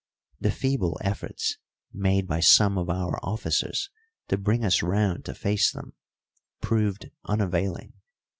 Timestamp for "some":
2.39-2.75